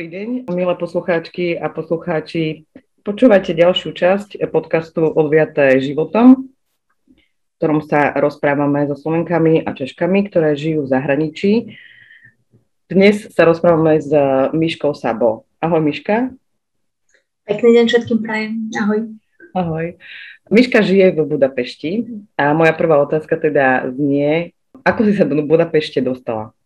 [0.00, 2.64] Dobrý deň, milé poslucháčky a poslucháči.
[3.04, 6.48] Počúvajte ďalšiu časť podcastu Odviaté životom,
[7.04, 11.52] v ktorom sa rozprávame so Slovenkami a Češkami, ktoré žijú v zahraničí.
[12.88, 14.08] Dnes sa rozprávame s
[14.56, 15.44] Miškou Sabo.
[15.60, 16.32] Ahoj Miška.
[17.44, 18.72] Pekný deň všetkým prajem.
[18.80, 19.00] Ahoj.
[19.52, 19.86] Ahoj.
[20.48, 22.08] Miška žije v Budapešti
[22.40, 26.56] a moja prvá otázka teda znie, ako si sa do Budapešte dostala?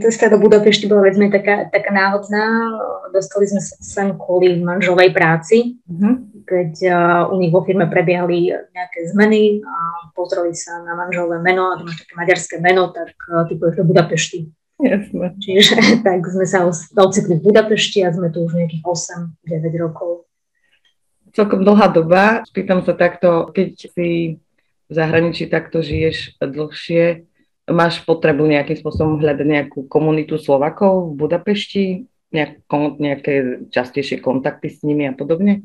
[0.00, 2.72] Cesta do Budapešti bola vecme taká, taká náhodná.
[3.12, 6.24] Dostali sme sa sem kvôli manžovej práci, uh-huh.
[6.48, 11.68] keď uh, u nich vo firme prebiehali nejaké zmeny a pozreli sa na manžové meno
[11.68, 14.48] a to máš také maďarské meno, tak uh, typuješ do Budapešti.
[14.80, 15.36] Jasne.
[15.36, 16.64] Čiže tak sme sa
[16.96, 20.24] ocitli v Budapešti a sme tu už nejakých 8-9 rokov.
[21.30, 22.42] Celkom dlhá doba.
[22.48, 24.40] Spýtam sa takto, keď si
[24.90, 27.29] v zahraničí takto žiješ dlhšie,
[27.70, 31.84] Máš potrebu nejakým spôsobom hľadať nejakú komunitu Slovakov v Budapešti,
[32.34, 32.66] nejak,
[32.98, 33.34] nejaké
[33.70, 35.62] častejšie kontakty s nimi a podobne?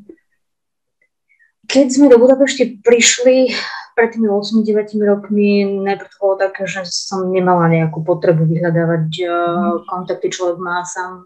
[1.66, 3.58] Keď sme do Budapešti prišli
[3.97, 9.90] pred tými 8-9 rokmi, najprv to bolo také, že som nemala nejakú potrebu vyhľadávať mm.
[9.90, 11.25] kontakty, človek má sám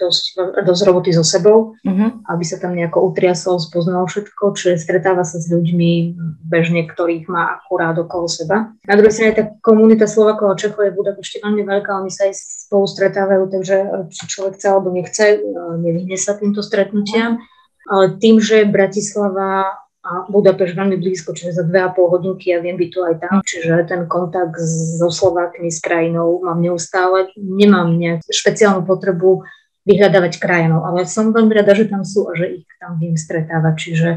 [0.00, 0.24] dosť,
[0.64, 2.10] dosť roboty so sebou, uh-huh.
[2.32, 6.16] aby sa tam nejako utriasol, spoznal všetko, čiže stretáva sa s ľuďmi
[6.48, 8.72] bežne, ktorých má akurát okolo seba.
[8.88, 12.26] Na druhej strane tá komunita Slovakov a Čechov je v Budapešti veľmi veľká, oni sa
[12.26, 12.34] aj
[12.66, 13.76] spolu stretávajú, takže
[14.08, 15.24] či človek chce alebo nechce,
[15.78, 17.36] nevyhne sa týmto stretnutiam.
[17.90, 22.58] Ale tým, že Bratislava a Budapešť veľmi blízko, čiže za dve a pol hodinky ja
[22.64, 27.28] viem byť tu aj tam, čiže ten kontakt so Slovákmi, s krajinou mám neustále.
[27.36, 29.44] Nemám nejakú špeciálnu potrebu
[29.88, 33.74] vyhľadávať krajanov, ale som veľmi rada, že tam sú a že ich tam viem stretávať.
[33.80, 34.08] Čiže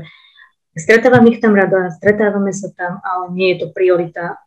[0.76, 4.44] stretávam ich tam rada, stretávame sa tam, ale nie je to priorita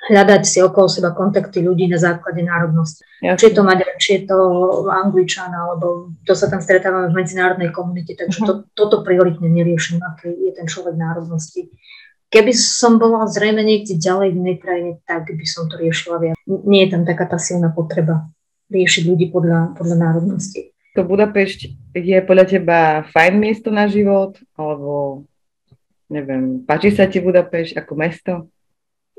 [0.00, 3.04] hľadať si okolo seba kontakty ľudí na základe národnosti.
[3.20, 3.36] Ja.
[3.36, 4.38] Či je to Maďar, či je to
[4.88, 8.64] Angličan, alebo to sa tam stretávame v medzinárodnej komunite, takže uh-huh.
[8.72, 11.68] to, toto prioritne neriešim, aký je ten človek národnosti.
[12.32, 16.34] Keby som bola zrejme niekde ďalej v inej krajine, tak by som to riešila viac.
[16.48, 18.30] Nie je tam taká tá silná potreba
[18.70, 20.70] riešiť ľudí podľa, podľa národnosti.
[20.98, 22.78] To Budapešť je podľa teba
[23.10, 24.38] fajn miesto na život?
[24.58, 25.26] Alebo
[26.10, 28.32] neviem, páči sa ti Budapešť ako mesto?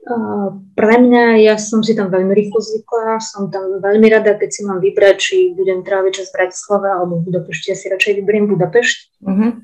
[0.02, 4.50] Uh, pre mňa, ja som si tam veľmi rýchlo zvykla, som tam veľmi rada, keď
[4.50, 8.18] si mám vybrať, či budem tráviť čas v Bratislave alebo v Budapešti, ja si radšej
[8.18, 8.98] vyberiem Budapešť.
[9.22, 9.62] Uh-huh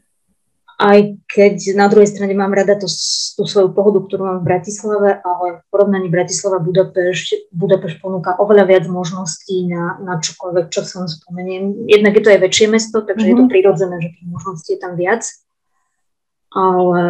[0.77, 2.85] aj keď na druhej strane mám rada to,
[3.33, 8.69] tú svoju pohodu, ktorú mám v Bratislave, ale v porovnaní Bratislava Budapešť, Budapešť ponúka oveľa
[8.69, 11.89] viac možností na, na čokoľvek, čo som spomeniem.
[11.89, 13.33] Jednak je to aj väčšie mesto, takže mm-hmm.
[13.33, 13.51] je to mhm.
[13.51, 15.23] prirodzené, že tých možností je tam viac.
[16.53, 17.01] Ale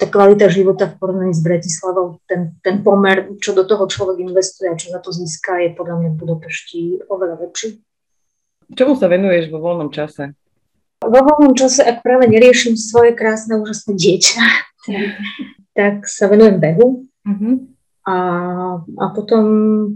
[0.00, 4.72] tá kvalita života v porovnaní s Bratislavou, ten, ten pomer, čo do toho človek investuje
[4.72, 6.80] a čo za to získa, je podľa mňa v Budapešti
[7.12, 7.78] oveľa väčší.
[8.72, 10.32] Čomu sa venuješ vo voľnom čase?
[11.08, 14.42] Vo voľnom čase, ak práve neriešim svoje krásne, úžasné dieťa,
[15.78, 17.08] tak sa venujem behu.
[17.24, 17.54] Uh-huh.
[18.04, 18.16] A,
[18.84, 19.44] a potom,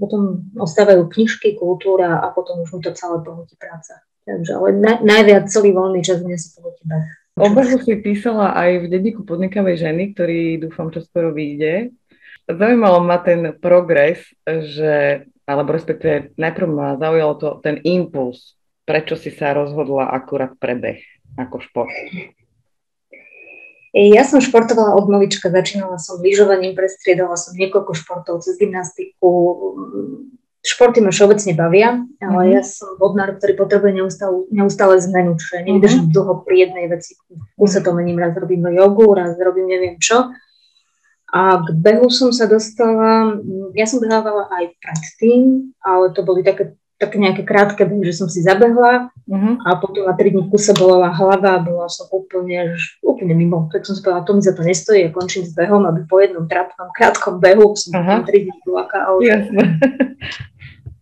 [0.01, 4.01] potom ostávajú knižky, kultúra a potom už mi to celé pohotí práca.
[4.25, 7.05] Takže, ale na, najviac celý voľný čas mne si pohotí beh.
[7.39, 11.95] O behu si písala aj v denníku podnikavej ženy, ktorý dúfam, čo skoro vyjde.
[12.51, 18.58] Zaujímalo ma ten progres, že, alebo respektíve najprv ma zaujalo to, ten impuls,
[18.88, 21.00] prečo si sa rozhodla akurát pre beh
[21.37, 21.93] ako šport?
[23.93, 29.28] Ja som športovala od malička, začínala som lyžovaním, prestriedala som niekoľko športov cez gymnastiku.
[30.60, 32.56] Športy ma všeobecne bavia, ale mm-hmm.
[32.56, 36.16] ja som vodnár, ktorý potrebuje neustále, neustále zmenu, čiže nevydržím mm-hmm.
[36.16, 37.16] dlho pri jednej veci.
[37.32, 40.28] V kuse to mením, raz robím jogu, raz robím neviem čo.
[41.28, 43.37] A k behu som sa dostala,
[43.77, 48.28] ja som behávala aj predtým, ale to boli také také nejaké krátke behy, že som
[48.28, 49.54] si zabehla uh-huh.
[49.62, 52.75] a potom na 3 dní kuse bola hlava bola som úplne,
[53.06, 53.70] úplne mimo.
[53.70, 56.19] Tak som si povedala, to mi za to nestojí a končím s behom, aby po
[56.19, 58.27] jednom trápnom krátkom behu som uh-huh.
[58.27, 59.15] 3 dní plakala.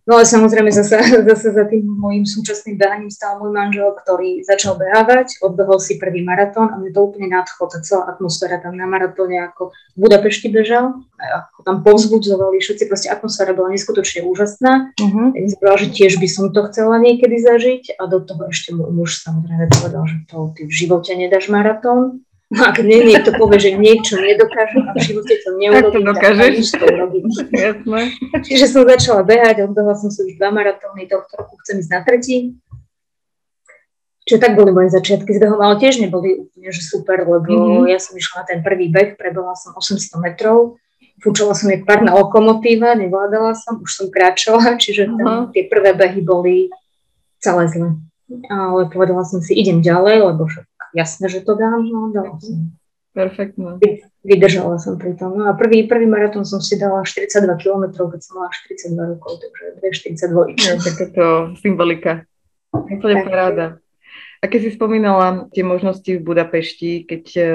[0.07, 0.95] No ale samozrejme zase,
[1.29, 6.23] zase za tým môjim súčasným behaním stal môj manžel, ktorý začal behávať, odbehol si prvý
[6.23, 10.47] maratón a mne to úplne nadchlo, tá celá atmosféra tam na maratóne, ako v Budapešti
[10.47, 14.95] bežal, ako tam povzbudzovali všetci, proste atmosféra bola neskutočne úžasná.
[14.95, 15.35] Uh-huh.
[15.35, 18.95] Tak povedala, že tiež by som to chcela niekedy zažiť a do toho ešte môj
[18.95, 22.23] muž samozrejme povedal, že to ty v živote nedáš maratón.
[22.47, 25.99] No ak nie, niekto povie, že niečo nedokáže a v živote to neurobí, tak, to
[26.15, 26.71] dokážeš.
[26.71, 27.25] tak to urobím.
[28.39, 31.99] Čiže som začala behať, odbehla som si už dva maratóny, tohto roku chcem ísť na
[32.07, 32.55] tretí.
[34.27, 37.91] Čiže tak boli moje začiatky s behom, ale tiež neboli úplne že super, lebo mm-hmm.
[37.91, 40.79] ja som išla na ten prvý beh, prebehla som 800 metrov,
[41.23, 46.23] fúčala som jak párna lokomotíva, nevládala som, už som kráčala, čiže ten, tie prvé behy
[46.23, 46.71] boli
[47.43, 47.99] celé zle.
[48.51, 52.75] Ale povedala som si, idem ďalej, lebo však jasné, že to dám, no dala som.
[53.17, 53.81] Perfektno.
[54.21, 55.41] Vydržala som pri tom.
[55.41, 59.31] No a prvý, prvý maratón som si dala 42 km, keď som mala 42 rokov,
[59.41, 60.53] takže 2,42.
[60.53, 61.23] No, takéto
[61.57, 62.29] symbolika.
[62.69, 63.65] Úplne paráda.
[64.37, 67.49] A keď si spomínala tie možnosti v Budapešti, keď eh,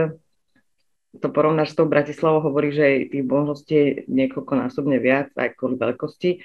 [1.22, 6.42] to porovnáš s tou Bratislavou, hovorí, že tých možností je niekoľkonásobne viac, aj kvôli veľkosti,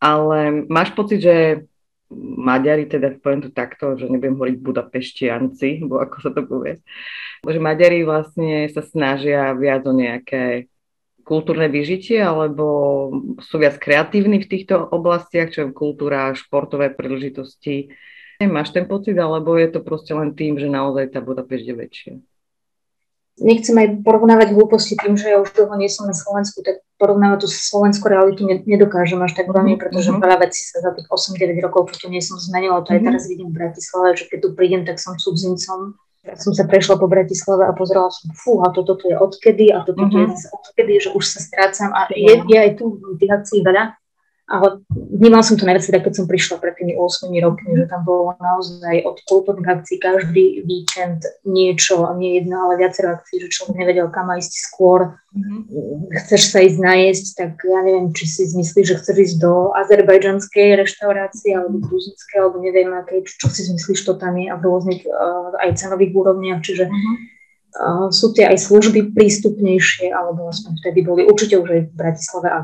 [0.00, 1.66] ale máš pocit, že
[2.14, 6.78] Maďari, teda poviem to takto, že nebudem hovoriť Budapeštianci, bo ako sa to povie,
[7.42, 10.70] že Maďari vlastne sa snažia viac o nejaké
[11.26, 12.66] kultúrne vyžitie, alebo
[13.42, 17.90] sú viac kreatívni v týchto oblastiach, čo je kultúra, športové príležitosti.
[18.38, 22.14] Máš ten pocit, alebo je to proste len tým, že naozaj tá Budapešť je väčšia?
[23.36, 27.44] Nechcem aj porovnávať hlúposti tým, že ja už dlho nie som na Slovensku, tak porovnávať
[27.44, 30.24] tú slovenskú realitu nedokážem až tak veľmi, mhm, pretože mm-hmm.
[30.24, 33.06] veľa vecí sa za tých 8-9 rokov, čo tu nie som zmenila, to aj mm-hmm.
[33.12, 35.94] teraz vidím v Bratislave, že keď tu prídem, tak som cudzincom.
[36.26, 39.86] Ja som sa prešla po Bratislave a pozerala som, fú, a toto je odkedy, a
[39.86, 40.32] toto mm-hmm.
[40.32, 43.94] je odkedy, že už sa strácam a je, je aj tu tých akcií veľa
[44.46, 48.06] ale vnímal som to najviac teda, keď som prišla pred tými 8 rokmi, že tam
[48.06, 53.82] bolo naozaj od kultúrnych akcií každý víkend niečo, nie jedno, ale viacero akcií, že človek
[53.82, 55.18] nevedel, kam ísť skôr.
[55.34, 56.14] Mm-hmm.
[56.14, 60.78] Chceš sa ísť najesť, tak ja neviem, či si zmyslíš, že chceš ísť do azerbajdžanskej
[60.78, 65.02] reštaurácie alebo gruzinskej, alebo neviem, aké, čo si zmyslíš, to tam je a v rôznych
[65.10, 67.35] uh, aj cenových úrovniach, čiže mm-hmm
[68.08, 72.58] sú tie aj služby prístupnejšie, alebo aspoň vtedy boli určite už aj v Bratislave a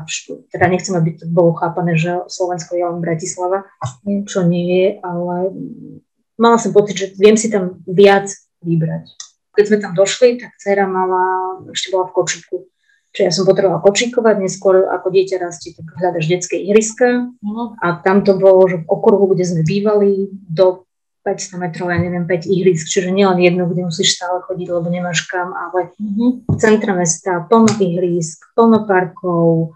[0.49, 3.69] teda nechcem, aby to bolo chápané, že Slovensko je len Bratislava,
[4.25, 5.35] čo nie je, ale
[6.37, 8.29] mala som pocit, že viem si tam viac
[8.65, 9.05] vybrať.
[9.53, 12.65] Keď sme tam došli, tak dcera mala, ešte bola v kočiku.
[13.13, 17.77] Čiže ja som potrebovala kočikovať, neskôr ako dieťa rastie, tak hľadaš detské ihriska uh-huh.
[17.77, 20.89] a tam to bolo, že v okruhu, kde sme bývali, do
[21.23, 25.23] 500 metrov, ja neviem, 5 ihrisk, čiže nielen jedno, kde musíš stále chodiť, lebo nemáš
[25.25, 26.51] kam, ale mm-hmm.
[26.51, 29.71] v centre mesta plno ihrisk, plno parkov.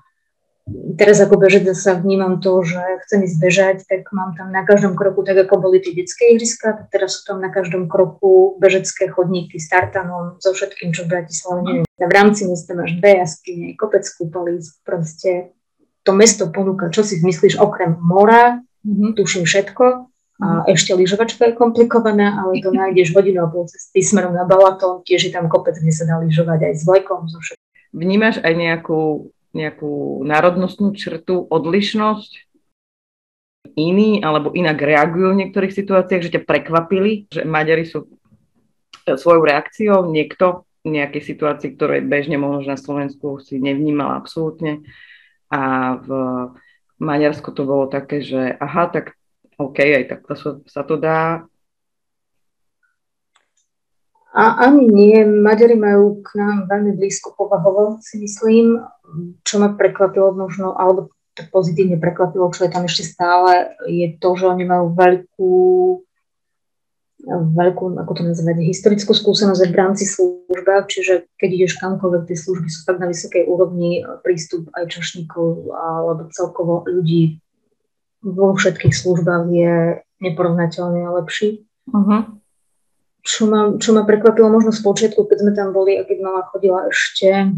[1.00, 5.00] Teraz ako bežec sa vnímam to, že chcem ísť bežať, tak mám tam na každom
[5.00, 9.08] kroku, tak ako boli tie detské ihriska, tak teraz sú tam na každom kroku bežecké
[9.08, 11.86] chodníky s tartanom, so všetkým, čo v Bratislave neviem.
[11.88, 15.56] V rámci mesta máš dve jaskyne, kopec kúpalísk, proste
[16.04, 19.16] to mesto ponúka, čo si myslíš, okrem mora, mm-hmm.
[19.16, 24.38] tuším všetko, a ešte lyžovačka je komplikovaná, ale to nájdeš hodinu a pol cesty smerom
[24.38, 27.26] na Balaton, tiež je tam kopec, kde sa dá lyžovať aj s vlekom.
[27.26, 27.42] So
[27.90, 32.46] Vnímaš aj nejakú, nejakú národnostnú črtu, odlišnosť?
[33.78, 38.06] Iní alebo inak reagujú v niektorých situáciách, že ťa prekvapili, že Maďari sú
[39.06, 44.88] e, svojou reakciou niekto v nejakej situácii, ktoré bežne možno na Slovensku si nevnímal absolútne.
[45.52, 46.10] A v
[46.98, 49.17] Maďarsku to bolo také, že aha, tak
[49.58, 51.46] OK, aj takto sa, sa to dá.
[54.38, 55.18] A ani nie.
[55.26, 58.86] Maďari majú k nám veľmi blízko povahovo, si myslím,
[59.42, 61.10] čo ma prekvapilo možno, alebo
[61.50, 65.54] pozitívne prekvapilo, čo je tam ešte stále, je to, že oni majú veľkú
[67.28, 72.70] veľkú, ako to nazvať, historickú skúsenosť v rámci službách, čiže keď ideš kamkoľvek, tie služby
[72.72, 77.42] sú tak na vysokej úrovni, prístup aj čašníkov alebo celkovo ľudí
[78.28, 81.64] vo všetkých službách je neporovnateľne lepší.
[81.88, 82.28] Uh-huh.
[83.24, 86.48] Čo, ma, čo ma prekvapilo možno z počiatku, keď sme tam boli a keď mama
[86.52, 87.52] chodila ešte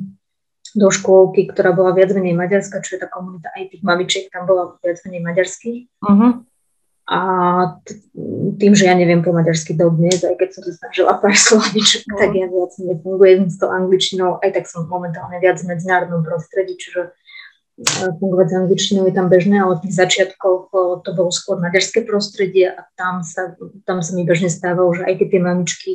[0.78, 4.46] do škôlky, ktorá bola viac menej maďarská, čo je tá komunita aj tých mamičiek, tam
[4.46, 5.80] bola viac menej maďarských.
[6.06, 6.46] Uh-huh.
[7.10, 7.20] A
[8.62, 12.06] tým, že ja neviem po maďarsky do dnes, aj keď som sa snažila pár slovíčok,
[12.06, 12.22] uh-huh.
[12.22, 16.78] tak ja viac nefungujem s tou angličtinou, aj tak som momentálne viac v medzinárodnom prostredí,
[16.78, 17.18] čiže
[18.20, 20.72] fungovať s angličtinou je tam bežné, ale v tých začiatkoch
[21.04, 23.56] to bolo skôr maďarské prostredie a tam sa,
[23.88, 25.92] tam sa mi bežne stávalo, že aj keď tie mamičky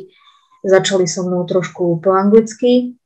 [0.65, 2.97] začali so mnou trošku po anglicky,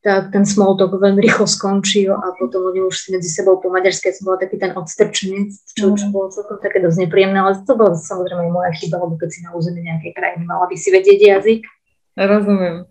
[0.00, 3.68] tak ten small talk veľmi rýchlo skončil a potom oni už si medzi sebou po
[3.68, 6.12] maďarsky som bola taký ten odstrčenec, čo, čo mhm.
[6.14, 9.40] bolo celkom také dosť nepríjemné, ale to bola samozrejme aj moja chyba, lebo keď si
[9.44, 11.62] na území nejakej krajiny mala by si vedieť jazyk.
[12.16, 12.88] Rozumiem.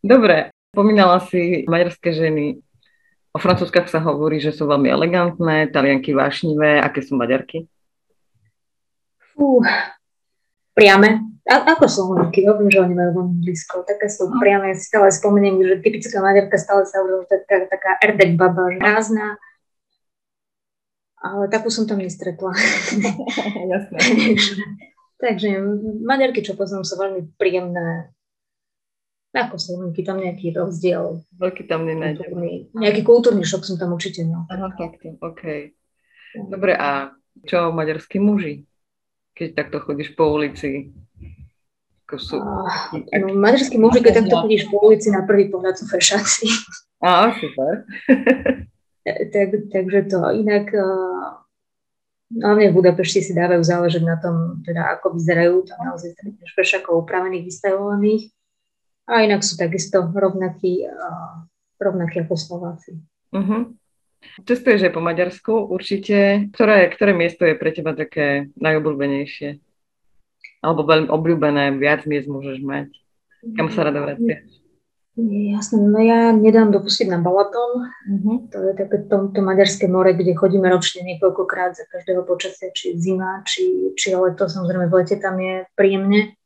[0.00, 2.62] Dobre, pomínala si maďarské ženy.
[3.36, 6.80] O francúzskach sa hovorí, že sú veľmi elegantné, talianky vášnivé.
[6.80, 7.68] Aké sú maďarky?
[9.36, 9.60] Fú,
[10.72, 11.20] priame.
[11.44, 13.84] A, ako Slovenky, viem, že oni majú veľmi blízko.
[13.84, 14.40] Také sú no.
[14.40, 14.72] priame.
[14.72, 18.72] Ja si stále spomeniem, že typická maďarka stále sa hovorí, že taká, taká erdek baba,
[18.72, 19.36] že rázna.
[21.20, 22.56] Ale takú som tam nestretla.
[23.76, 23.98] Jasné.
[25.22, 25.60] Takže
[26.08, 28.15] maďarky, čo poznám, sú veľmi príjemné,
[29.36, 31.20] ako Slovenky, tam nejaký rozdiel.
[31.36, 32.32] Veľký tam nenájdem.
[32.72, 34.48] Nejaký kultúrny šok som tam určite mal.
[34.48, 35.76] Aha, takto, OK.
[36.48, 37.12] Dobre, a
[37.44, 38.64] čo maďarskí muži?
[39.36, 40.96] keď takto chodíš po ulici?
[42.08, 42.40] Ako sú...
[42.40, 46.48] Uh, no, maďarský muži, keď takto chodíš po ulici, na prvý pohľad sú fešáci.
[47.04, 47.84] Á, super.
[49.36, 51.44] tak, takže to inak uh,
[52.32, 56.50] hlavne v Budapešti si dávajú záležať na tom, teda ako vyzerajú, tam naozaj stretneš
[56.88, 58.32] upravených, vystavovaných
[59.06, 60.82] a inak sú takisto rovnakí,
[61.78, 62.98] rovnakí ako Slováci.
[63.30, 63.70] Uh-huh.
[64.42, 66.50] Cestuješ aj po Maďarsku určite.
[66.50, 69.62] Ktoré, ktoré miesto je pre teba také najobľúbenejšie?
[70.66, 72.90] Alebo veľmi obľúbené, viac miest môžeš mať?
[73.54, 74.66] Kam sa rada vraciaš?
[75.16, 77.88] Jasné, no ja nedám dopustiť na Balaton.
[77.88, 78.36] Uh-huh.
[78.52, 82.98] To je také to, to maďarské more, kde chodíme ročne niekoľkokrát za každého počasia, či
[83.00, 84.44] zima, či, či leto.
[84.50, 86.36] Samozrejme v lete tam je príjemne.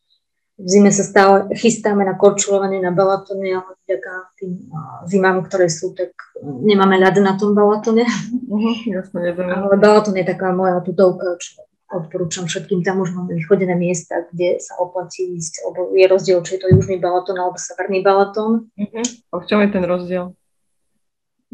[0.61, 4.61] V zime sa stále chystáme na korčulovanie na Balatone, ale vďaka tým
[5.09, 6.13] zimám, ktoré sú, tak
[6.45, 8.05] nemáme ľad na tom Balatone.
[8.05, 13.73] Uh-huh, jasné, ale Balaton je taká moja tutovka, čo odporúčam všetkým, tam už máme vychodené
[13.75, 15.65] miesta, kde sa oplatí ísť,
[15.97, 18.69] je rozdiel, či je to južný Balaton alebo severný Balaton.
[18.77, 19.05] Uh-huh.
[19.33, 20.37] A v čom je ten rozdiel?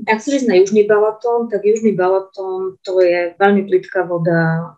[0.04, 4.74] Ak chceš ísť na južný Balaton, tak južný Balaton to je veľmi plitká voda,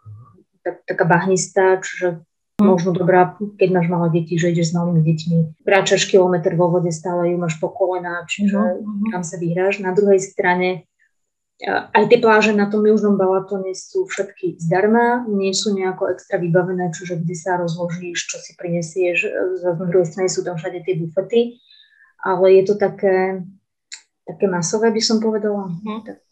[0.62, 2.27] tak, taká bahnistá, čiže.
[2.58, 5.38] Možno dobrá, keď máš malé deti, že ideš s malými deťmi.
[5.62, 9.14] Kráčaš kilometr vo vode, stále ju máš po kolena, čiže uh-huh.
[9.14, 9.78] tam sa vyhráš.
[9.78, 10.88] Na druhej strane
[11.66, 16.94] aj tie pláže na tom južnom Balatone sú všetky zdarma, nie sú nejako extra vybavené,
[16.94, 19.26] čiže kde sa rozložíš, čo si prinesieš,
[19.58, 21.58] z druhej strany sú tam všade tie bufety,
[22.22, 23.42] ale je to také,
[24.22, 26.06] také masové, by som povedala, mm.
[26.06, 26.22] tak,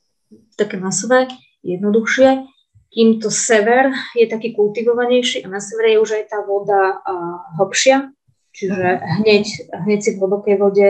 [0.55, 1.27] také masové,
[1.67, 2.47] jednoduchšie,
[2.93, 7.01] kým to sever je taký kultivovanejší a na severe je už aj tá voda
[7.61, 8.13] hlbšia,
[8.57, 9.07] čiže mhm.
[9.23, 9.45] hneď,
[9.85, 10.89] hneď si v hlbokej vode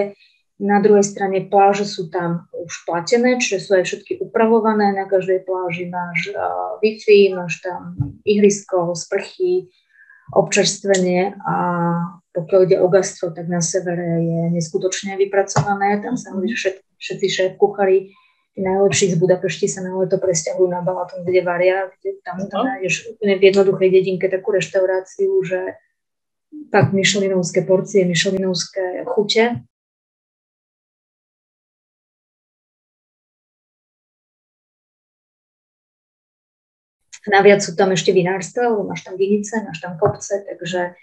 [0.56, 4.88] na druhej strane pláže sú tam už platené, čiže sú aj všetky upravované.
[4.96, 6.32] Na každej pláži máš
[6.80, 7.92] Wi-Fi, máš tam
[8.24, 9.68] ihrisko, sprchy,
[10.32, 11.56] občerstvenie a
[12.32, 16.00] pokiaľ ide o gastro, tak na severe je neskutočne vypracované.
[16.00, 18.16] Tam sa že všetci šéf kuchári
[18.56, 23.12] najlepší z Budapešti sa na leto presťahujú na Balaton, kde varia, kde tam, tam nájdeš
[23.12, 25.76] úplne v jednoduchej dedinke takú reštauráciu, že
[26.72, 29.60] tak myšelinovské porcie, myšelinovské chute.
[37.26, 40.94] Naviac sú tam ešte vinárstva, lebo máš tam vinice, máš tam kopce, takže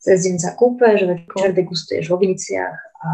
[0.00, 3.08] cez deň sa kúpeš, večer degustuješ vo viniciach a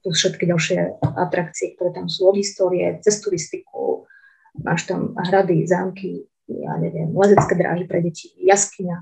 [0.00, 4.08] plus všetky ďalšie atrakcie, ktoré tam sú od histórie, cez turistiku,
[4.60, 9.00] máš tam hrady, zámky, ja neviem, lezecké dráhy pre deti, jaskyňa,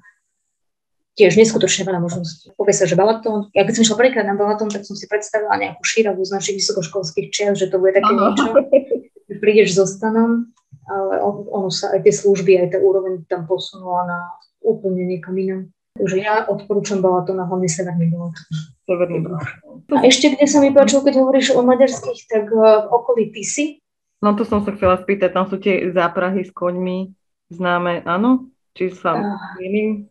[1.18, 2.54] tiež neskutočne veľa možností.
[2.54, 5.58] Povie sa, že Balaton, ja keď som išla prvýkrát na Balaton, tak som si predstavila
[5.58, 8.54] nejakú šíravú z našich vysokoškolských čias, že to bude také niečo.
[9.42, 10.54] Prídeš so stanom
[10.88, 11.20] ale
[11.52, 14.18] ono sa aj tie služby, aj tá úroveň tam posunula na
[14.64, 15.62] úplne niekam inám.
[15.98, 18.46] Takže ja odporúčam Balaton a hlavne Severný Balaton.
[18.86, 19.82] Severný Balaton.
[19.90, 23.82] A ešte, kde sa mi páčilo, keď hovoríš o maďarských, tak v okolí Tisy.
[24.22, 27.14] No to som sa chcela spýtať, tam sú tie záprahy s koňmi
[27.50, 28.50] známe, áno?
[28.78, 29.18] Či sa
[29.58, 30.06] milím?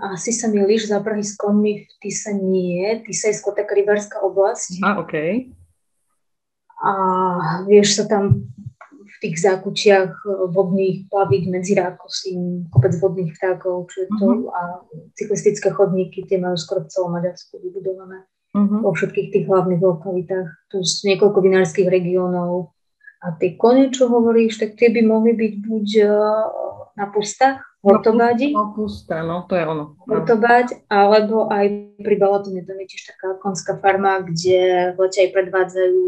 [0.00, 3.00] Asi sa milíš, záprahy s koňmi v Tise nie.
[3.04, 4.80] Tisa je skôr taká rybárska oblasť.
[4.80, 5.14] A, OK.
[6.80, 6.92] A
[7.68, 8.48] vieš sa tam
[9.20, 14.56] tých zákučiach e, vodných plavík medzi Rákosím, kopec vodných vtákov, čo je to, uh-huh.
[14.56, 14.60] a
[15.14, 18.24] cyklistické chodníky, tie majú skoro v celom Maďarsku vybudované.
[18.56, 18.82] Uh-huh.
[18.82, 20.48] Vo všetkých tých hlavných lokalitách.
[20.72, 22.74] Tu sú niekoľko vinárskych regiónov.
[23.20, 26.44] A tie kone, čo hovoríš, tak tie by mohli byť buď uh,
[26.96, 28.52] na pustách, Hortobádi.
[28.52, 29.96] No, pusta, no, to je ono.
[30.04, 35.30] Hortobáď, alebo aj pri Balatone, tam je tiež taká konská farma, kde v lete aj
[35.32, 36.00] predvádzajú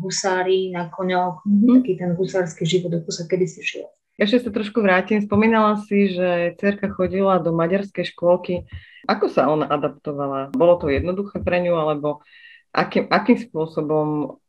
[0.00, 1.68] husári na koňoch, mm-hmm.
[1.80, 3.88] taký ten husársky život, ako sa kedysi šiel.
[4.16, 5.20] Ešte sa trošku vrátim.
[5.20, 8.64] Spomínala si, že cerka chodila do maďarskej škôlky.
[9.04, 10.56] Ako sa ona adaptovala?
[10.56, 12.24] Bolo to jednoduché pre ňu, alebo
[12.72, 14.40] akým, akým spôsobom,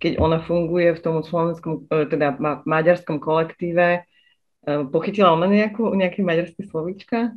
[0.00, 4.00] keď ona funguje v tom slovenskom, e, teda maďarskom kolektíve,
[4.64, 7.36] e, pochytila ona nejakú, nejaké maďarské slovíčka?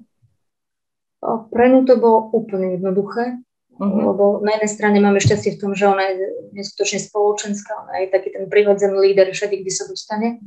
[1.24, 3.44] Pre ňu to bolo úplne jednoduché.
[3.82, 4.14] Uh-huh.
[4.14, 8.08] Lebo na jednej strane máme šťastie v tom, že ona je neskutočne spoločenská, ona je
[8.14, 10.38] taký ten prirodzený líder všade, kde sa dostane.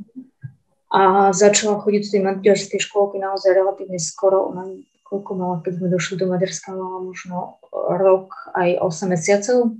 [0.87, 4.47] A začala chodiť do tej maďarskej škôlky naozaj relatívne skoro.
[4.55, 9.71] Ona koľko mala, keď sme došli do Maďarska, mala možno rok aj 8 mesiacov.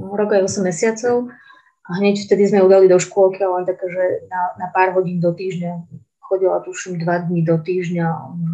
[0.00, 1.28] No, rok aj 8 mesiacov.
[1.84, 4.96] A hneď vtedy sme ju dali do škôlky, ale len také, že na, na pár
[4.96, 5.84] hodín do týždňa
[6.30, 8.06] chodila tuším dva dní do týždňa,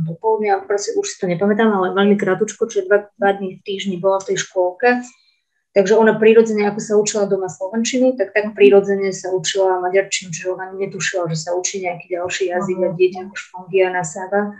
[0.09, 3.65] do poludnia, proste už si to nepamätám, ale veľmi krátko, čiže dva, dva dní v
[3.69, 5.05] týždni bola v tej škôlke.
[5.77, 10.57] Takže ona prirodzene, ako sa učila doma slovenčinu, tak tak prirodzene sa učila maďarčinu, čiže
[10.57, 14.57] ona netušila, že sa učí nejaký ďalší jazyk a dieťa ako špongia nasáva.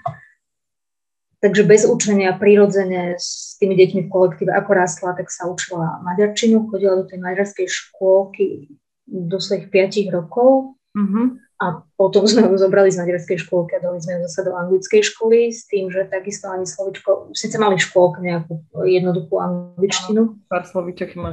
[1.41, 6.69] takže bez učenia prirodzene s tými deťmi v kolektíve, ako rastla, tak sa učila maďarčinu,
[6.69, 8.77] chodila do tej maďarskej škôlky
[9.09, 10.77] do svojich 5 rokov.
[10.93, 11.46] Mm-hmm.
[11.57, 15.01] A potom sme ho zobrali z maďarskej škôlky a dali sme ho zase do anglickej
[15.09, 20.37] školy s tým, že takisto ani slovičko, síce mali škôlku nejakú jednoduchú angličtinu.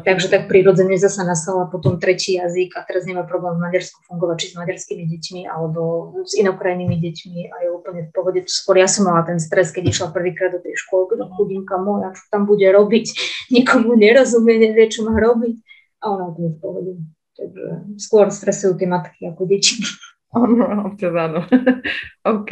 [0.08, 4.38] Takže tak prirodzene zase nastala potom tretí jazyk a teraz nemá problém v Maďarsku fungovať
[4.39, 8.39] či s maďarskými deťmi alebo s inokrajnými deťmi a je úplne v pohode.
[8.48, 12.15] Skôr ja som mala ten stres, keď išla prvýkrát do tej škôlky, no chudinka moja,
[12.15, 13.12] čo tam bude robiť,
[13.60, 15.60] nikomu nerozumie, nevie, čo má robiť.
[16.00, 16.94] A ona úplne v pohode.
[17.36, 19.84] Takže skôr stresujú tie matky ako deti.
[20.33, 21.45] Áno, občas áno.
[22.33, 22.51] OK.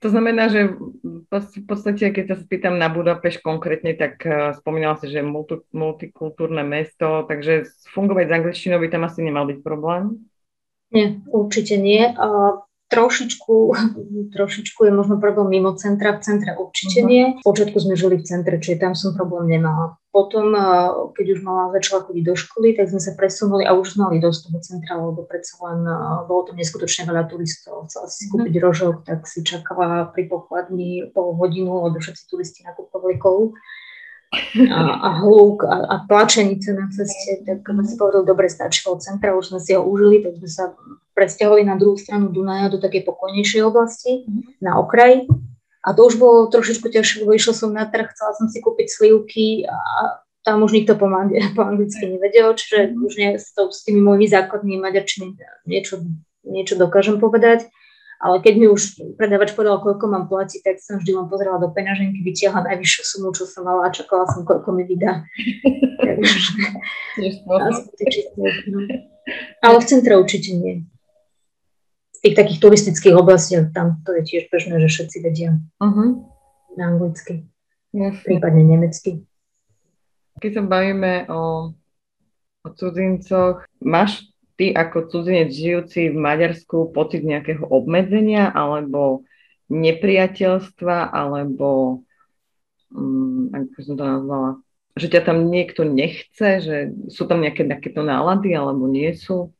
[0.00, 5.12] To znamená, že v podstate, keď sa spýtam na Budapešť konkrétne, tak uh, spomínala si,
[5.12, 10.24] že je multi, multikultúrne mesto, takže fungovať s angličtinou by tam asi nemal byť problém?
[10.94, 12.08] Nie, určite nie.
[12.94, 13.54] Trošičku,
[14.30, 17.10] trošičku je možno problém mimo centra, v centre určite uh-huh.
[17.10, 17.24] nie.
[17.38, 19.98] V počiatku sme žili v centre, čiže tam som problém nemala.
[20.14, 20.54] Potom,
[21.18, 24.46] keď už mala začala chodiť do školy, tak sme sa presunuli a už mali dosť
[24.46, 25.82] toho centra, lebo predsa len
[26.30, 27.90] bolo to neskutočne veľa turistov.
[27.90, 28.46] Chcela si uh-huh.
[28.46, 33.58] kúpiť rožok, tak si čakala pri pokladni pol hodinu, lebo všetci turisti nakupovali kolu
[34.70, 39.34] a, a hluk a, a tlačenice na ceste, tak sme si povedali, dobre, stačilo centra,
[39.34, 40.64] už sme si ho užili, tak sme sa
[41.14, 44.60] presťahovali na druhú stranu Dunaja do takej pokojnejšej oblasti, mm-hmm.
[44.60, 45.24] na okraj.
[45.84, 48.88] A to už bolo trošičku ťažšie, lebo išla som na trh, chcela som si kúpiť
[48.88, 49.78] slivky a
[50.44, 51.06] tam už nikto po,
[51.56, 53.06] po anglicky nevedel, čiže mm-hmm.
[53.06, 55.38] už nie, s, to, s tými mojimi základnými maďarčiny
[55.68, 56.02] niečo,
[56.44, 57.68] niečo dokážem povedať.
[58.24, 61.68] Ale keď mi už predávač povedal, koľko mám platiť, tak som vždy len pozerala do
[61.68, 65.28] peňaženky, vytiahla najvyššiu sumu, čo som mala a čakala som, koľko mi vydá.
[69.60, 70.88] Ale v centre určite nie.
[72.16, 76.24] V tých takých turistických oblastiach tam to je tiež bežné, že všetci vedia uh-huh.
[76.80, 77.44] na anglicky,
[77.92, 78.24] Jasne.
[78.24, 79.28] prípadne nemecky.
[80.40, 81.76] Keď sa bavíme o,
[82.64, 89.26] o cudzincoch, máš ty ako cudzinec žijúci v Maďarsku pocit nejakého obmedzenia alebo
[89.70, 92.02] nepriateľstva alebo
[92.92, 94.50] um, ako som to nazvala,
[94.94, 96.76] že ťa tam niekto nechce, že
[97.08, 99.53] sú tam nejaké takéto nálady alebo nie sú?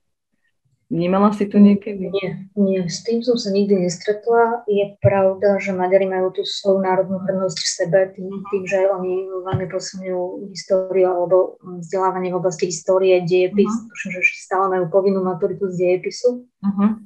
[0.93, 2.13] Vnímala si to niekedy?
[2.13, 4.69] Nie, nie, s tým som sa nikdy nestretla.
[4.69, 9.25] Je pravda, že Maďari majú tú svoju národnú hrdnosť v sebe tým, tým že oni
[9.25, 13.65] veľmi posunujú históriu alebo vzdelávanie v oblasti histórie, dejepis.
[13.65, 13.89] Uh-huh.
[13.91, 16.45] Tuším, že stále majú povinnú maturitu z dejepisu.
[16.45, 17.01] Uh-huh.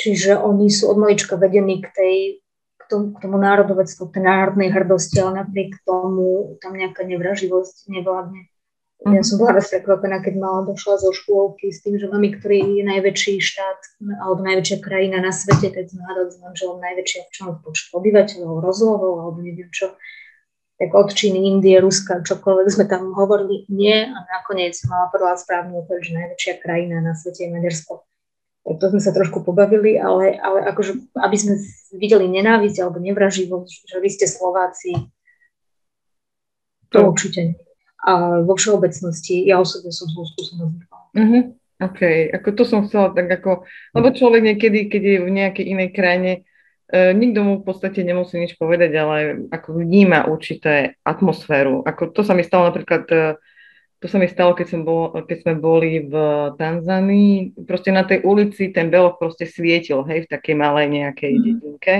[0.00, 2.16] Čiže oni sú od malička vedení k tej
[2.84, 7.88] k tomu, k tomu národovectvu, k tej národnej hrdosti, ale napriek tomu tam nejaká nevraživosť
[7.88, 8.52] nevládne.
[9.04, 12.80] Ja som bola raz prekvapená, keď mala došla zo škôlky s tým, že mami, ktorý
[12.80, 17.32] je najväčší štát alebo najväčšia krajina na svete, keď sme hľadali s manželom najväčšia v
[17.36, 17.46] čom
[18.00, 19.92] obyvateľov, rozlohov alebo neviem čo,
[20.80, 25.84] tak od Číny, Indie, Ruska, čokoľvek sme tam hovorili nie a nakoniec mala prvá správnu
[25.84, 28.08] odpoveď, že najväčšia krajina na svete je Maďarsko.
[28.64, 31.60] Tak to sme sa trošku pobavili, ale, ale akože, aby sme
[31.92, 34.96] videli nenávisť alebo nevraživosť, že vy ste Slováci,
[36.88, 37.73] to určite nie
[38.04, 40.76] a vo všeobecnosti ja osobne som zlú skúsenosť
[41.16, 41.42] uh-huh.
[41.82, 43.66] OK, ako to som chcela tak ako,
[43.98, 46.32] lebo človek niekedy, keď je v nejakej inej krajine,
[46.86, 49.16] e, nikto mu v podstate nemusí nič povedať, ale
[49.50, 51.82] ako vníma určité atmosféru.
[51.82, 53.34] Ako to sa mi stalo napríklad, e,
[53.98, 56.14] to sa mi stalo, keď, som bol, keď sme boli v
[56.54, 61.42] Tanzánii, proste na tej ulici ten belok proste svietil, hej, v takej malej nejakej mm.
[61.42, 61.94] dedinke.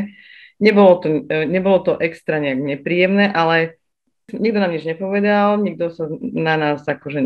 [0.62, 3.82] Nebolo to, e, nebolo to extra nejak nepríjemné, ale
[4.32, 7.20] Nikto nám nič nepovedal, nikto sa na nás akože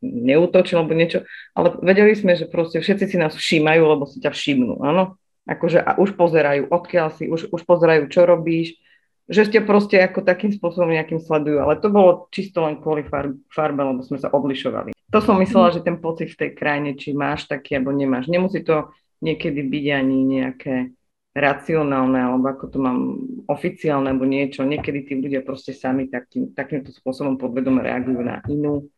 [0.00, 4.32] neútočil alebo niečo, ale vedeli sme, že proste všetci si nás všímajú, lebo si ťa
[4.32, 5.20] všimnú, áno?
[5.44, 8.80] Akože a už pozerajú, odkiaľ si, už, už pozerajú, čo robíš,
[9.28, 13.82] že ste proste ako takým spôsobom nejakým sledujú, ale to bolo čisto len kvôli farbe
[13.84, 14.96] lebo sme sa odlišovali.
[15.12, 18.28] To som myslela, že ten pocit v tej krajine, či máš taký, alebo nemáš.
[18.28, 20.74] Nemusí to niekedy byť ani nejaké
[21.36, 22.98] racionálne, alebo ako to mám
[23.46, 24.66] oficiálne, alebo niečo.
[24.66, 28.88] Niekedy tí ľudia proste sami takým, takýmto spôsobom podvedome reagujú na inú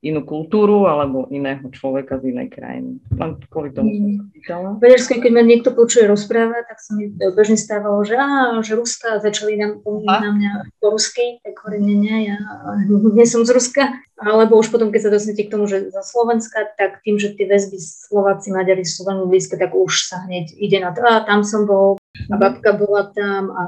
[0.00, 2.96] inú kultúru alebo iného človeka z inej krajiny.
[3.12, 4.68] Len kvôli tomu som sa pýtala.
[4.80, 9.20] Vedersky, keď ma niekto počuje rozprávať, tak sa mi bežne stávalo, že, á, že Ruska,
[9.20, 12.36] začali nám pomínať na mňa po rusky, tak hovorím, nie, nie, ja
[13.16, 13.92] nie som z Ruska.
[14.20, 17.48] Alebo už potom, keď sa dostanete k tomu, že za Slovenska, tak tým, že tie
[17.48, 21.40] väzby Slováci, Maďari sú veľmi blízke, tak už sa hneď ide na to, a tam
[21.40, 21.96] som bol,
[22.28, 23.62] a babka bola tam a,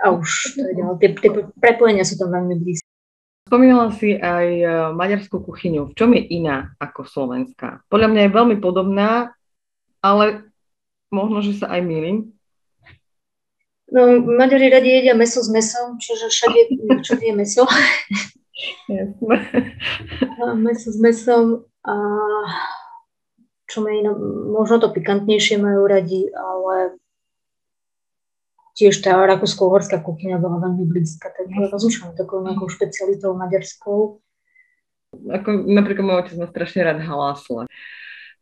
[0.00, 1.30] a už to je Tie, tie
[1.60, 2.81] prepojenia sú tam veľmi blízke.
[3.52, 4.64] Spomínala si aj e,
[4.96, 5.92] maďarskú kuchyňu.
[5.92, 7.84] V čom je iná ako slovenská?
[7.92, 9.36] Podľa mňa je veľmi podobná,
[10.00, 10.48] ale
[11.12, 12.32] možno, že sa aj milím.
[13.92, 16.60] No, Maďari radi jedia meso s mesom, čiže všade
[17.04, 17.68] čo je meso.
[20.64, 21.94] meso s mesom a
[23.68, 24.00] čo majú,
[24.48, 26.96] možno to pikantnejšie majú radi, ale
[28.82, 34.18] tiež tá rakúsko-uhorská kuchyňa bola veľmi blízka, tak rozmýšľam takou nejakou špecialitou maďarskou.
[35.30, 37.70] Ako napríklad môj otec má strašne rád halásle.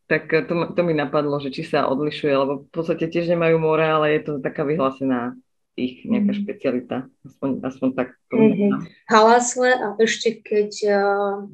[0.09, 3.85] Tak to, to mi napadlo, že či sa odlišuje, lebo v podstate tiež nemajú more,
[3.85, 5.37] ale je to taká vyhlásená
[5.76, 6.38] ich nejaká mm.
[6.40, 6.96] špecialita.
[7.22, 8.09] Aspoň, aspoň tak.
[8.33, 8.70] Mm-hmm.
[9.07, 11.46] Halásle a ešte keď uh,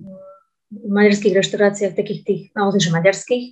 [0.73, 3.45] v maďarských reštauráciách, takých tých naozaj že maďarských,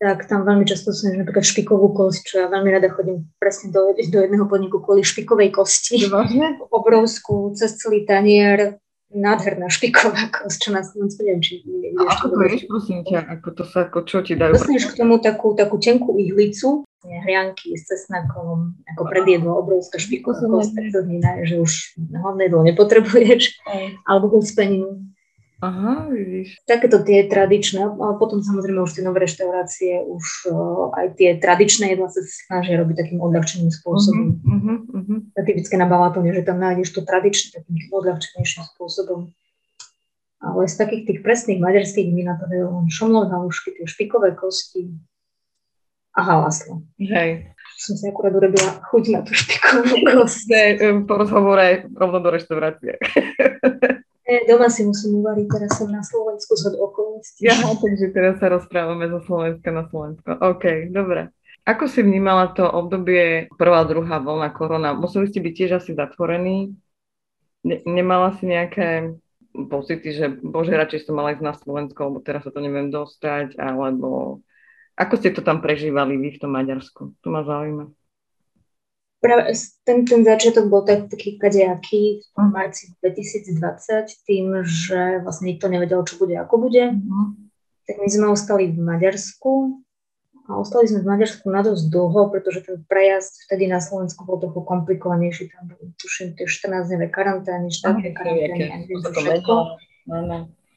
[0.00, 3.92] tak tam veľmi často som napríklad špikovú kosť, čo ja veľmi rada chodím presne do,
[3.92, 6.08] do jedného podniku kvôli špikovej kosti.
[6.08, 6.56] Vážne?
[6.72, 8.80] Obrovskú, cez celý tanier,
[9.12, 11.60] nádherná špiková kosť, čo na Slovensku neviem, či
[12.00, 14.56] A ako to ješ, prosím ťa, ako to sa, ako čo ti dajú?
[14.56, 20.70] Dostaneš k tomu takú, takú tenkú ihlicu, hrianky s cesnakom, ako predjedlo obrovská špiková kosť,
[20.80, 23.42] tak to znamená, že už hlavné jedlo nepotrebuješ,
[24.08, 25.09] alebo ucpeninu
[25.60, 26.56] Aha, vidíš.
[26.64, 31.92] Takéto tie tradičné, ale potom samozrejme už tie nové reštaurácie, už uh, aj tie tradičné
[31.92, 34.40] jedlá sa snažia robiť takým odľahčeným spôsobom.
[34.40, 35.20] Uh-huh, uh-huh.
[35.36, 39.36] Typické na Balatone, že tam nájdeš to tradičné takým odľahčenejším spôsobom.
[40.40, 44.96] Ale z takých tých presných maďarských mi napadajú len šomlové halušky, tie špikové kosti
[46.16, 46.88] a halaslo.
[46.96, 47.52] Hej.
[47.76, 50.48] Som si akurát urobila chuť na tú špikovú kost.
[51.04, 52.96] po rozhovore rovno do reštaurácie.
[54.46, 57.42] Doma si musím uvariť, teraz som na Slovensku z okolností.
[57.42, 60.38] Ja, takže teraz sa rozprávame zo Slovenska na Slovensko.
[60.38, 61.34] OK, dobre.
[61.66, 64.94] Ako si vnímala to obdobie prvá, druhá vlna korona?
[64.94, 66.72] Museli ste byť tiež asi zatvorení?
[67.66, 69.18] Ne- nemala si nejaké
[69.50, 73.58] pocity, že bože, radšej som mala ísť na Slovensko, lebo teraz sa to neviem dostať,
[73.58, 74.40] alebo
[74.94, 77.18] ako ste to tam prežívali vy v tom Maďarsku?
[77.18, 77.90] To ma zaujíma
[79.20, 79.52] práve
[79.84, 82.50] ten, ten začiatok bol tak, taký kadejaký v mhm.
[82.50, 86.96] marci 2020 tým, že vlastne nikto nevedel, čo bude, ako bude.
[86.96, 87.36] Uh-huh.
[87.84, 89.82] Tak my sme ostali v Maďarsku
[90.50, 94.40] a ostali sme v Maďarsku na dosť dlho, pretože ten prejazd vtedy na Slovensku bol
[94.40, 95.52] trochu komplikovanejší.
[95.52, 99.54] Tam boli, tuším, tie 14-dňové karantény, štátne karantény všetko.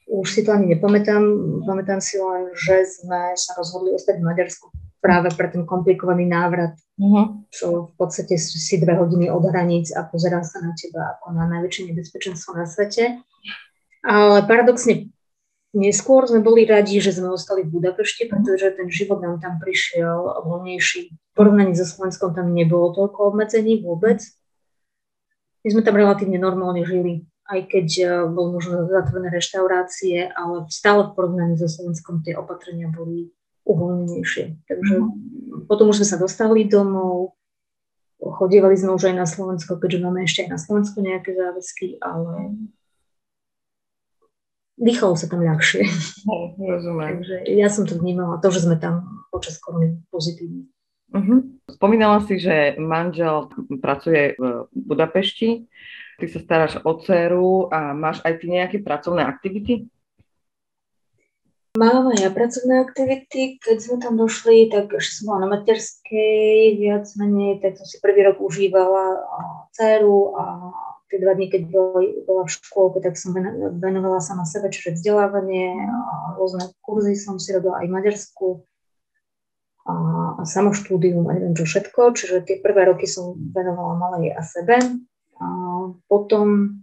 [0.04, 1.22] Už si to ani nepamätám.
[1.64, 4.68] Pamätám si len, že sme sa rozhodli ostať v Maďarsku
[5.04, 7.44] práve pre ten komplikovaný návrat, uh-huh.
[7.52, 11.44] čo v podstate si dve hodiny od hraníc a pozerá sa na teba ako na
[11.52, 13.20] najväčšie nebezpečenstvo na svete.
[14.00, 15.12] Ale paradoxne
[15.76, 20.40] neskôr sme boli radi, že sme ostali v Budapešti, pretože ten život nám tam prišiel
[20.48, 21.12] voľnejší.
[21.12, 24.24] V porovnaní so Slovenskom tam nebolo toľko obmedzení vôbec.
[25.66, 31.10] My sme tam relatívne normálne žili, aj keď eh, bol možno zatvorené reštaurácie, ale stále
[31.10, 33.33] v porovnaní so Slovenskom tie opatrenia boli
[33.64, 34.44] uvoľnenejšie.
[34.68, 35.68] Takže mm.
[35.68, 37.36] potom už sme sa dostali domov,
[38.20, 42.56] chodievali sme už aj na Slovensko, keďže máme ešte aj na Slovensku nejaké záväzky, ale
[44.80, 45.84] dýchalo sa tam ľahšie.
[46.24, 47.20] No, rozumiem.
[47.20, 50.68] Takže ja som to vnímala, to, že sme tam počas korony pozitívni.
[51.14, 51.46] Uh-huh.
[51.70, 53.46] Spomínala si, že manžel
[53.78, 55.70] pracuje v Budapešti,
[56.18, 59.86] ty sa staráš o dceru a máš aj ty nejaké pracovné aktivity?
[61.74, 63.58] Mám aj ja pracovné aktivity.
[63.58, 67.98] Keď sme tam došli, tak ešte som bola na materskej, viac menej, tak som si
[67.98, 69.18] prvý rok užívala
[69.74, 70.44] dceru a
[71.10, 71.62] tie dva dní, keď
[72.30, 73.34] bola v škôlke, tak som
[73.82, 75.74] venovala sama sebe, čiže vzdelávanie,
[76.38, 78.46] rôzne kurzy som si robila aj v Maďarsku
[79.82, 79.94] a,
[80.38, 84.78] a samoštúdium a neviem čo všetko, čiže tie prvé roky som venovala malej a sebe.
[85.42, 85.46] A
[86.06, 86.78] potom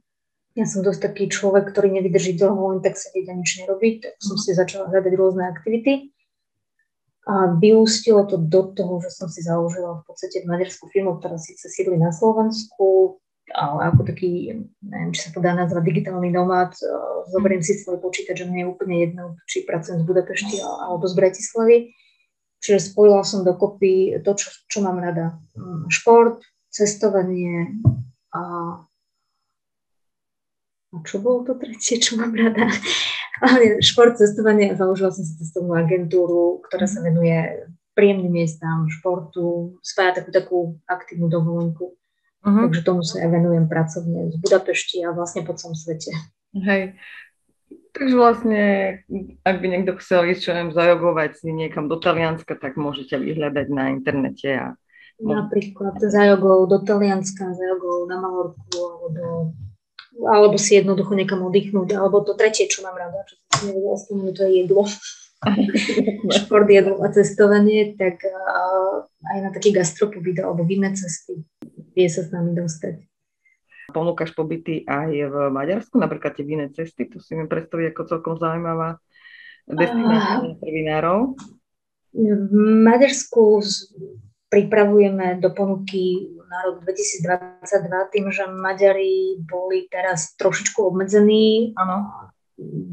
[0.55, 4.13] ja som dosť taký človek, ktorý nevydrží dlho len tak sedieť a nič nerobiť, tak
[4.19, 6.11] som si začala hľadať rôzne aktivity.
[7.29, 11.69] A vyústilo to do toho, že som si založila v podstate maďarskú firmu, ktorá síce
[11.69, 13.21] sídli na Slovensku,
[13.53, 16.73] ale ako taký, neviem, či sa to dá nazvať digitálny nomad,
[17.29, 21.13] zoberiem si svoj počítač, že mne je úplne jedno, či pracujem z Budapešti alebo z
[21.15, 21.77] Bratislavy.
[22.61, 25.41] Čiže spojila som dokopy to, čo, čo mám rada.
[25.57, 27.81] Mm, šport, cestovanie
[28.31, 28.41] a
[30.91, 32.67] a čo bolo to tretie, čo mám rada?
[33.45, 40.21] Ale šport, cestovanie, založila som si cestovnú agentúru, ktorá sa venuje príjemným miestam, športu, spája
[40.21, 41.95] takú takú aktívnu dovolenku.
[42.41, 42.67] Uh-huh.
[42.67, 46.11] Takže tomu sa ja venujem pracovne z Budapešti a vlastne po celom svete.
[46.57, 46.99] Hej.
[47.91, 48.63] Takže vlastne,
[49.43, 53.91] ak by niekto chcel ísť čo viem, zajogovať niekam do Talianska, tak môžete vyhľadať na
[53.91, 54.67] internete a
[55.21, 59.27] Napríklad za jogou do Talianska, za jogou na Malorku alebo do
[60.27, 64.33] alebo si jednoducho niekam oddychnúť, alebo to tretie, čo mám rada, čo som nevedela spomenúť,
[64.37, 64.83] to je jedlo.
[66.37, 71.41] Šport, jedlo a cestovanie, tak uh, aj na taký gastropovid alebo vinné cesty.
[71.97, 73.01] vie sa s nami dostať.
[73.91, 78.35] Ponúkaš pobyty aj v Maďarsku, napríklad tie vinné cesty, to si mi predstaví ako celkom
[78.39, 79.01] zaujímavá
[79.67, 81.35] destinácia pre vinárov.
[82.11, 82.53] V
[82.87, 83.63] Maďarsku
[84.51, 91.71] pripravujeme do ponuky na rok 2022 tým, že Maďari boli teraz trošičku obmedzení.
[91.79, 92.11] Áno.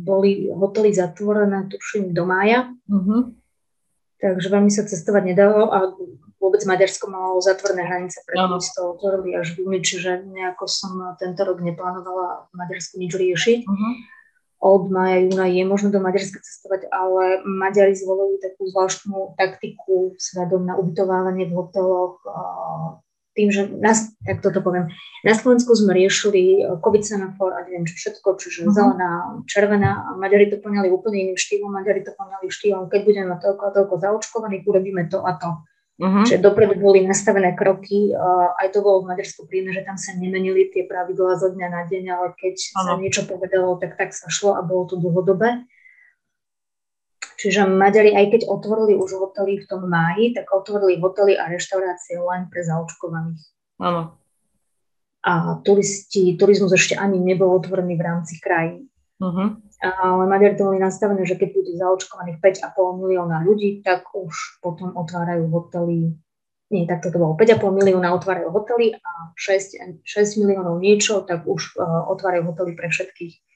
[0.07, 2.71] Boli hotely zatvorené, tuším, do mája.
[2.87, 3.35] Uh-huh.
[4.23, 5.91] Takže veľmi sa cestovať nedalo a
[6.39, 11.43] vôbec Maďarsko malo zatvorené hranice, preto to otvorili až v júni, čiže nejako som tento
[11.43, 13.61] rok neplánovala v Maďarsku nič riešiť.
[13.67, 13.95] Uh-huh
[14.59, 20.67] od maja, júna je možno do Maďarska cestovať, ale Maďari zvolili takú zvláštnu taktiku vzhľadom
[20.67, 22.19] na ubytovávanie v hoteloch
[23.39, 24.91] tým, že, nás, jak toto poviem,
[25.23, 28.75] na Slovensku sme riešili COVID semafor a neviem čo všetko, čiže uh-huh.
[28.75, 29.11] zelená,
[29.47, 33.63] červená a Maďari to poňali úplne iným štýlom, Maďari to poňali štýlom, keď budeme toľko
[33.63, 35.51] a toľko zaočkovaných, urobíme to a to.
[35.99, 36.23] Uh-huh.
[36.27, 40.19] Čiže dopredu boli nastavené kroky, uh, aj to bolo v Maďarsku príjemné, že tam sa
[40.19, 42.83] nemenili tie pravidlá zo dňa na deň, ale keď uh-huh.
[42.83, 45.63] sa niečo povedalo, tak tak sa šlo a bolo to dlhodobé.
[47.39, 52.19] Čiže Maďari, aj keď otvorili už hotely v tom máji, tak otvorili hotely a reštaurácie
[52.19, 53.39] len pre zaočkovaných.
[53.79, 54.19] Áno.
[55.23, 58.91] A turisti, turizmus ešte ani nebol otvorený v rámci krajín.
[59.23, 59.55] Uh-huh.
[59.79, 62.75] Ale Maďari to boli nastavené, že keď bude zaočkovaných 5,5
[63.07, 66.19] milióna ľudí, tak už potom otvárajú hotely.
[66.75, 71.79] Nie, tak to bolo 5,5 milióna otvárajú hotely a 6, 6 miliónov niečo, tak už
[71.79, 73.48] uh, otvárajú hotely pre všetkých.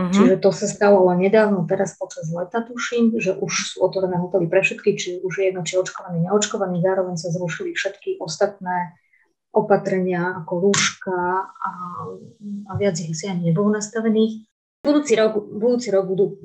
[0.00, 0.08] Uh-huh.
[0.08, 4.48] Čiže to sa stalo len nedávno, teraz počas leta tuším, že už sú otvorené hotely
[4.48, 8.96] pre všetky, či už je jedno, či očkovaný, neočkovaný, zároveň sa zrušili všetky ostatné
[9.52, 11.20] opatrenia ako rúška
[11.52, 11.70] a,
[12.64, 14.48] a viac ich asi ani nebolo nastavených.
[14.80, 16.40] Budúci rok, budúci rok budú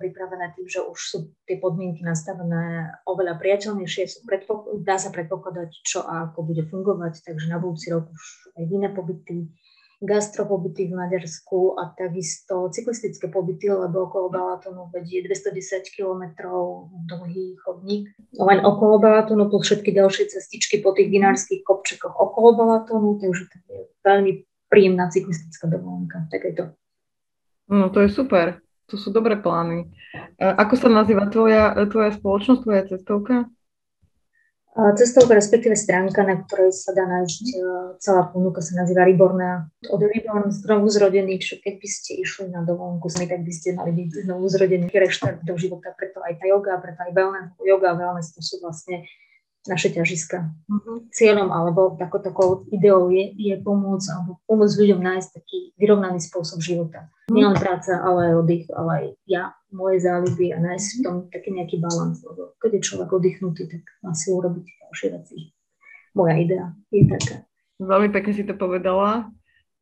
[0.00, 5.84] pripravené tým, že už sú tie podmienky nastavené oveľa priateľnejšie, sú predpok- dá sa predpokladať,
[5.84, 8.22] čo a ako bude fungovať, takže na budúci rok už
[8.56, 9.52] aj iné pobyty,
[10.02, 16.22] gastropobyty v Maďarsku a takisto cyklistické pobyty, lebo okolo Balatonu vedie 210 km
[17.06, 18.10] dlhý chodník.
[18.34, 23.56] Len okolo Balatonu plus všetky ďalšie cestičky po tých vinárskych kopčekoch okolo Balatonu, takže to
[23.70, 24.32] je veľmi
[24.68, 26.26] príjemná cyklistická dovolenka.
[26.32, 26.64] Tak to.
[27.70, 29.88] No to je super, to sú dobré plány.
[30.36, 33.36] Ako sa nazýva tvoja, tvoja spoločnosť, tvoja cestovka?
[34.74, 37.52] Cestovka, respektíve stránka, na ktorej sa dá nájsť e,
[38.02, 39.70] celá ponuka, sa nazýva Reborn.
[39.86, 43.78] Od Reborn znovu zrodený, čo keď by ste išli na dovolenku sami, tak by ste
[43.78, 47.94] mali byť znovu zrodený reštart do života, preto aj tá yoga, preto aj wellness, yoga
[47.94, 49.06] a wellness to sú vlastne
[49.64, 50.52] naše ťažiska.
[50.68, 51.04] Uh-huh.
[51.08, 56.60] Cieľom alebo takou, takou ideou je, je pomôcť alebo pomôcť ľuďom nájsť taký vyrovnaný spôsob
[56.60, 57.08] života.
[57.08, 57.40] Uh-huh.
[57.40, 61.48] Nielen práca, ale aj oddych, ale aj ja, moje záľuby a nájsť v tom taký
[61.56, 62.20] nejaký balans.
[62.20, 65.36] Lebo keď je človek oddychnutý, tak má si urobiť ďalšie veci.
[66.14, 67.42] Moja idea je taká.
[67.82, 69.26] Veľmi pekne si to povedala,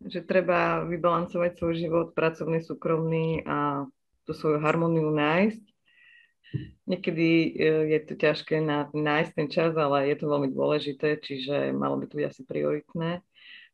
[0.00, 3.86] že treba vybalancovať svoj život, pracovný, súkromný a
[4.24, 5.71] tú svoju harmóniu nájsť
[6.84, 7.48] Niekedy e,
[7.96, 12.10] je to ťažké na, nájsť ten čas, ale je to veľmi dôležité, čiže malo by
[12.10, 13.24] to byť asi prioritné.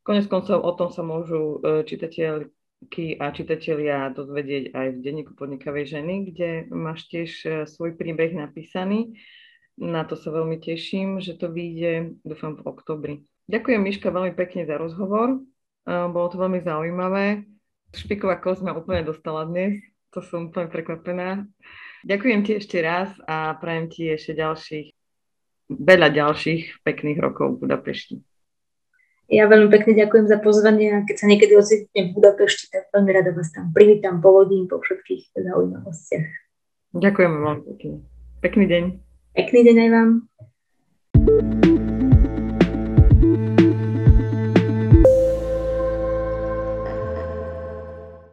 [0.05, 5.99] Konec koncov o tom sa môžu e, čitateľky a čitatelia dozvedieť aj v denníku podnikavej
[5.99, 9.19] ženy, kde máš tiež e, svoj príbeh napísaný.
[9.79, 13.15] Na to sa veľmi teším, že to vyjde, dúfam, v oktobri.
[13.47, 15.39] Ďakujem, Miška, veľmi pekne za rozhovor.
[15.87, 17.47] Bolo to veľmi zaujímavé.
[17.95, 19.79] Špiková kozma úplne dostala dnes.
[20.11, 21.47] To som úplne prekvapená.
[22.07, 24.87] Ďakujem ti ešte raz a prajem ti ešte ďalších,
[25.67, 28.15] veľa ďalších pekných rokov v Budapešti.
[29.29, 33.11] Ja veľmi pekne ďakujem za pozvanie a keď sa niekedy ocitnem v Budapešti, tak veľmi
[33.13, 36.27] rada vás tam privítam, povodím po všetkých zaujímavostiach.
[36.97, 37.95] Ďakujem veľmi pekne.
[38.41, 38.83] Pekný deň.
[39.37, 40.09] Pekný deň aj vám.